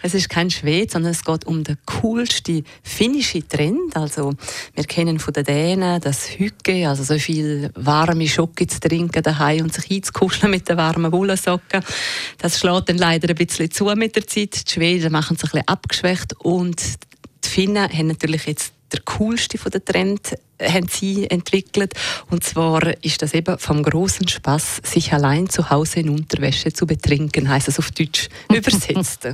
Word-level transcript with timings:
Es 0.00 0.14
ist 0.14 0.28
kein 0.28 0.48
Schwede, 0.48 0.90
sondern 0.92 1.10
es 1.10 1.24
geht 1.24 1.44
um 1.44 1.64
den 1.64 1.76
coolsten 1.86 2.64
finnischen 2.84 3.48
Trend. 3.48 3.96
Also, 3.96 4.32
wir 4.74 4.84
kennen 4.84 5.18
von 5.18 5.34
den 5.34 5.42
Dänen 5.42 6.00
das 6.00 6.38
Hücke, 6.38 6.88
also 6.88 7.02
so 7.02 7.18
viel 7.18 7.72
warme 7.74 8.28
Schocke 8.28 8.68
zu 8.68 8.78
trinken 8.78 9.24
daheim 9.24 9.64
und 9.64 9.74
sich 9.74 9.90
einzukuscheln 9.90 10.52
mit 10.52 10.68
den 10.68 10.76
warmen 10.76 11.10
Wollsocken. 11.10 11.82
Das 12.38 12.60
schlägt 12.60 12.88
dann 12.88 12.98
leider 12.98 13.28
ein 13.28 13.34
bisschen 13.34 13.72
zu 13.72 13.86
mit 13.96 14.14
der 14.14 14.26
Zeit. 14.26 14.68
Die 14.68 14.72
Schweden 14.72 15.10
machen 15.10 15.36
sich 15.36 15.48
ein 15.48 15.50
bisschen 15.50 15.68
abgeschwächt 15.68 16.34
und 16.38 16.80
die 17.44 17.48
Finnen 17.48 17.92
haben 17.92 18.06
natürlich 18.06 18.46
jetzt 18.46 18.72
coolste 19.18 19.58
von 19.58 19.70
den 19.70 19.84
Trend 19.84 20.34
haben 20.62 20.88
sie 20.88 21.30
entwickelt. 21.30 21.94
Und 22.30 22.44
zwar 22.44 22.82
ist 23.02 23.22
das 23.22 23.34
eben 23.34 23.58
vom 23.58 23.82
großen 23.82 24.28
Spaß, 24.28 24.80
sich 24.84 25.12
allein 25.12 25.48
zu 25.48 25.70
Hause 25.70 26.00
in 26.00 26.10
Unterwäsche 26.10 26.72
zu 26.72 26.86
betrinken, 26.86 27.48
heißt 27.48 27.68
es 27.68 27.78
auf 27.78 27.90
Deutsch 27.90 28.28
übersetzt. 28.52 29.28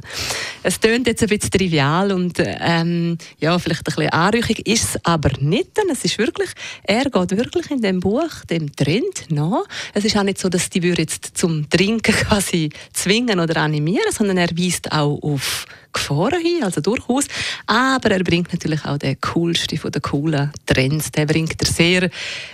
Es 0.64 0.80
tönt 0.80 1.06
jetzt 1.06 1.22
ein 1.22 1.28
bisschen 1.28 1.50
trivial 1.50 2.10
und 2.10 2.38
ähm, 2.38 3.18
ja, 3.38 3.58
vielleicht 3.58 3.82
ein 3.82 3.84
bisschen 3.84 4.08
anrüchig, 4.08 4.66
ist 4.66 4.84
es 4.84 5.00
aber 5.04 5.30
nicht. 5.38 5.76
Denn 5.76 5.90
es 5.92 6.04
ist 6.04 6.18
wirklich, 6.18 6.50
er 6.82 7.04
geht 7.04 7.30
wirklich 7.36 7.70
in 7.70 7.82
dem 7.82 8.00
Buch 8.00 8.30
dem 8.48 8.74
Trend 8.74 9.26
nach. 9.28 9.64
Es 9.92 10.04
ist 10.04 10.16
auch 10.16 10.22
nicht 10.22 10.38
so, 10.38 10.48
dass 10.48 10.70
die 10.70 10.80
jetzt 10.80 11.36
zum 11.36 11.68
Trinken 11.68 12.14
quasi 12.14 12.70
zwingen 12.94 13.40
oder 13.40 13.60
animieren, 13.60 14.10
sondern 14.10 14.38
er 14.38 14.50
weist 14.56 14.90
auch 14.90 15.22
auf 15.22 15.66
Gefahren 15.94 16.42
hin, 16.42 16.62
also 16.62 16.80
durchaus. 16.80 17.26
Aber 17.66 18.10
er 18.10 18.22
bringt 18.22 18.52
natürlich 18.52 18.84
auch 18.84 18.98
den 18.98 19.18
coolsten 19.20 19.78
von 19.78 19.90
den 19.90 20.02
coolen 20.02 20.52
Trends. 20.66 21.10
Den 21.12 21.26
bringt 21.26 21.60
er 21.62 21.66
sehr 21.66 22.10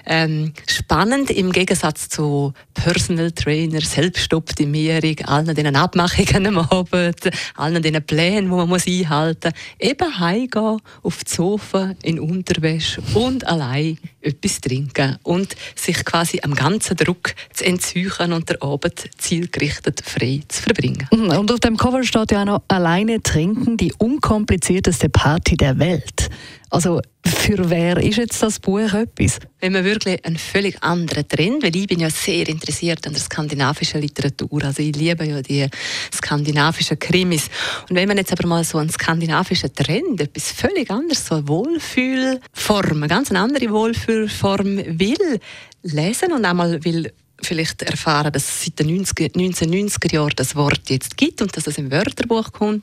ähm, 0.06 0.52
spannend 0.68 1.30
im 1.30 1.50
Gegensatz 1.50 2.08
zu 2.08 2.52
Personal 2.74 3.32
Trainer, 3.32 3.80
Selbstoptimierung, 3.80 5.18
allen 5.24 5.54
diesen 5.54 5.74
Abmachungen 5.74 6.46
am 6.46 6.58
Abend, 6.58 7.30
allen 7.56 7.82
diesen 7.82 7.99
Plänen, 8.00 8.44
die 8.44 8.50
man 8.50 8.68
muss 8.68 8.86
einhalten 8.86 9.52
muss. 9.52 9.88
Eben 9.88 10.18
heimgehen, 10.18 10.78
auf 11.02 11.24
die 11.24 11.30
Sofa, 11.32 11.94
in 12.02 12.18
Unterwäsche 12.18 13.02
und 13.14 13.46
allein 13.46 13.98
etwas 14.20 14.60
trinken 14.60 15.18
und 15.22 15.56
sich 15.74 16.04
quasi 16.04 16.40
am 16.42 16.54
ganzen 16.54 16.96
Druck 16.96 17.34
zu 17.52 17.64
entzüchen 17.64 18.32
und 18.32 18.48
der 18.48 18.62
Abend 18.62 19.08
zielgerichtet 19.18 20.02
frei 20.04 20.40
zu 20.48 20.62
verbringen. 20.62 21.08
Und 21.10 21.50
auf 21.50 21.60
dem 21.60 21.76
Cover 21.76 22.04
steht 22.04 22.32
ja 22.32 22.42
auch 22.42 22.46
noch 22.46 22.62
alleine 22.68 23.22
trinken, 23.22 23.76
die 23.76 23.92
unkomplizierteste 23.98 25.08
Party 25.08 25.56
der 25.56 25.78
Welt. 25.78 26.30
Also 26.70 27.00
für 27.24 27.68
wer 27.68 27.96
ist 27.96 28.16
jetzt 28.16 28.40
das 28.42 28.60
Buch 28.60 28.92
etwas? 28.92 29.40
Wenn 29.58 29.72
man 29.72 29.84
wirklich 29.84 30.24
einen 30.24 30.38
völlig 30.38 30.80
anderen 30.82 31.26
Trend, 31.26 31.64
weil 31.64 31.74
ich 31.74 31.88
bin 31.88 31.98
ja 31.98 32.08
sehr 32.08 32.48
interessiert 32.48 33.04
an 33.06 33.12
der 33.12 33.20
skandinavischen 33.20 34.00
Literatur, 34.00 34.62
also 34.62 34.80
ich 34.80 34.94
liebe 34.94 35.26
ja 35.26 35.42
die 35.42 35.66
skandinavischen 36.14 36.98
Krimis. 36.98 37.48
Und 37.88 37.96
wenn 37.96 38.06
man 38.06 38.18
jetzt 38.18 38.32
aber 38.32 38.46
mal 38.46 38.62
so 38.62 38.78
einen 38.78 38.88
skandinavischen 38.88 39.74
Trend, 39.74 40.20
etwas 40.20 40.52
völlig 40.52 40.90
anderes, 40.90 41.26
so 41.26 41.36
eine 41.36 41.48
Wohlfühlform, 41.48 42.98
eine 42.98 43.08
ganz 43.08 43.32
andere 43.32 43.70
Wohlfühlform 43.70 44.76
will 44.98 45.40
lesen 45.82 46.32
und 46.32 46.44
einmal 46.44 46.84
will 46.84 47.12
vielleicht 47.46 47.82
erfahren, 47.82 48.32
dass 48.32 48.44
es 48.44 48.64
seit 48.64 48.78
den 48.78 48.94
90, 48.96 49.34
1990er 49.34 50.12
Jahren 50.12 50.32
das 50.36 50.56
Wort 50.56 50.88
jetzt 50.88 51.16
gibt 51.16 51.42
und 51.42 51.56
dass 51.56 51.66
es 51.66 51.78
im 51.78 51.90
Wörterbuch 51.90 52.52
kommt 52.52 52.82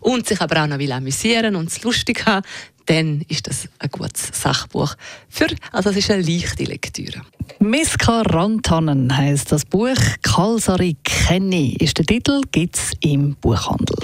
und 0.00 0.26
sich 0.26 0.40
aber 0.40 0.62
auch 0.62 0.66
noch 0.66 0.78
will 0.78 0.92
amüsieren 0.92 1.56
und 1.56 1.68
es 1.68 1.82
lustig 1.82 2.26
haben, 2.26 2.46
dann 2.86 3.22
ist 3.28 3.46
das 3.46 3.68
ein 3.78 3.90
gutes 3.90 4.30
Sachbuch. 4.32 4.94
Für, 5.28 5.46
also 5.70 5.90
es 5.90 5.96
ist 5.98 6.10
eine 6.10 6.22
leichte 6.22 6.64
Lektüre. 6.64 7.22
Miska 7.60 8.22
Rantanen 8.22 9.16
heisst 9.16 9.52
das 9.52 9.64
Buch. 9.64 9.96
Kalsari 10.22 10.96
Kenny 11.04 11.76
ist 11.78 11.98
der 11.98 12.06
Titel, 12.06 12.40
gibt 12.50 12.76
es 12.76 12.92
im 13.00 13.36
Buchhandel. 13.36 13.96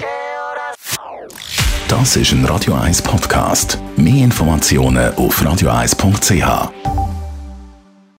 Das 1.87 2.15
ist 2.15 2.31
ein 2.31 2.45
Radio 2.45 2.73
1 2.73 3.01
Podcast. 3.01 3.77
Mehr 3.95 4.25
Informationen 4.25 5.13
auf 5.15 5.41
radio1.ch. 5.41 6.96